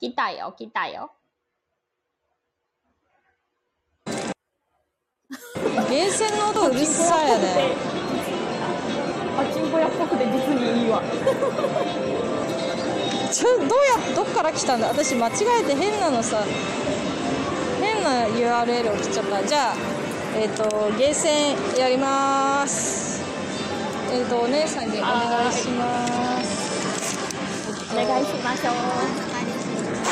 [0.00, 1.10] 来たよ、来たよ。
[5.90, 7.74] ゲーセンの音うるさいよね
[9.36, 11.02] パチンコ屋っぽくて実にいいわ。
[13.32, 14.88] ちょどうやどっから来たんだ？
[14.88, 15.32] 私間違
[15.62, 16.44] えて変なのさ
[17.80, 19.74] 変な URL 送っちゃったじゃあ
[20.36, 20.62] えっ、と
[20.96, 23.22] ゲーセンやります
[24.12, 27.18] えっ、とお姉さんにお願いします
[27.92, 28.70] お願いしましょ
[29.24, 29.27] う。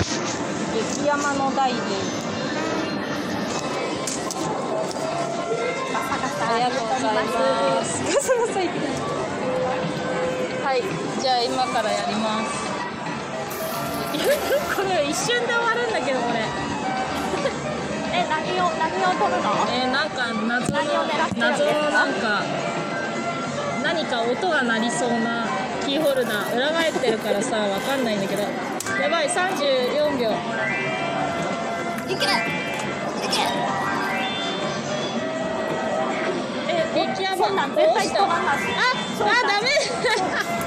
[0.00, 1.78] 激山の台で
[5.92, 8.78] ガサガサありがとうございますガサガサ言って
[10.64, 10.76] はい
[11.20, 12.70] じゃあ今からやります。
[14.74, 16.40] これ一瞬で終わるんだけどこれ
[18.12, 19.48] え、何を、何を取るの？
[19.70, 21.90] えー、なんか謎何を狙ってるんですか謎の？
[21.90, 22.42] なんか
[23.82, 25.46] 何か音が鳴りそうな
[25.86, 28.42] キーホルダー裏返ってるからさわかんないんだけど。
[28.42, 28.48] や
[29.08, 30.30] ばい34秒。
[32.08, 32.26] いけ
[36.68, 36.84] え
[37.16, 37.46] 激ヤバ。
[37.46, 39.68] ああダメ。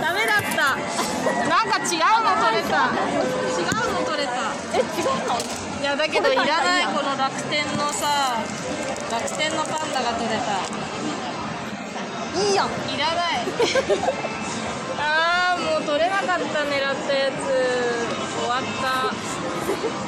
[0.00, 0.76] ダメだった。
[1.48, 2.90] なんか違うの取れた。
[3.56, 4.32] 違うの取れた。
[4.74, 5.30] え、違うの？
[5.80, 8.42] いやだけどいらないここの楽天のさ
[9.10, 10.60] 楽天のパンダが取れた。
[12.40, 12.66] いいやん。
[12.66, 13.46] いらない
[15.80, 17.34] 取れなかった狙ったやつ
[18.40, 19.28] 終わった。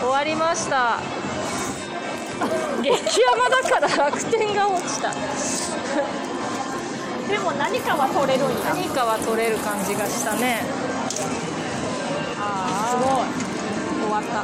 [0.00, 1.00] 終わりました。
[2.82, 2.90] 激
[3.20, 5.12] 山だから楽天が落ちた。
[7.28, 8.74] でも何かは取れるんや。
[8.74, 10.62] 何かは取れる感じがしたね。
[12.40, 13.50] あすごい。
[14.02, 14.42] 終わった。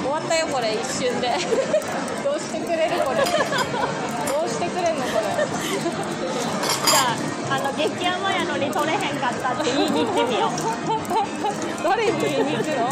[0.00, 1.36] 終わったよこれ一瞬で。
[2.24, 3.20] どうしてくれるこれ。
[3.20, 3.24] ど
[4.46, 5.44] うしてくれんのこれ
[6.88, 7.16] じゃ
[7.50, 10.50] あ、あの、激山やのに取れへんかったって言いに行ってみよう。
[11.82, 12.86] 誰に言いに行くの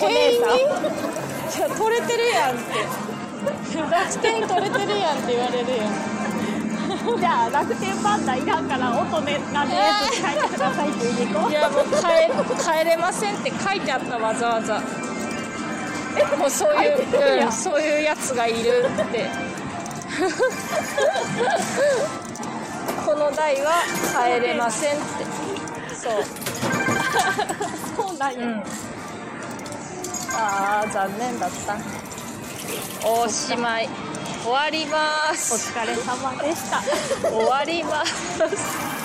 [0.00, 0.56] お姉さん。
[0.56, 3.16] いや取れてるやんって。
[3.90, 5.82] 楽天取れてるやんって言われるよ
[7.18, 11.50] じゃあ、楽天パンダいらんから、音ね、なんでやつに変えてくださいって言いに行こう。
[11.50, 14.80] いやもう帰帰れませんって書いてあったわざわざ。
[16.38, 17.48] もうそういう、やん。
[17.48, 19.30] うん、そういうやつがいるって。
[20.16, 20.24] こ
[23.30, 23.82] の台は
[24.14, 25.04] 帰れませんって。
[25.94, 26.24] そう。
[27.96, 28.46] そうなんや。
[28.46, 28.62] うん。
[30.38, 31.76] あー残念だった。
[33.08, 33.88] おしまい。
[34.44, 36.80] 終わりまおす疲れ様でした。
[37.28, 38.95] 終わります